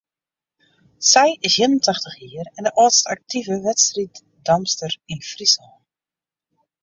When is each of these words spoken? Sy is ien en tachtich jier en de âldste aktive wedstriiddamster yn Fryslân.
Sy 1.09 1.33
is 1.49 1.57
ien 1.61 1.75
en 1.75 1.81
tachtich 1.87 2.15
jier 2.21 2.47
en 2.61 2.65
de 2.67 2.71
âldste 2.83 3.11
aktive 3.15 3.59
wedstriiddamster 3.67 4.97
yn 5.13 5.21
Fryslân. 5.31 5.77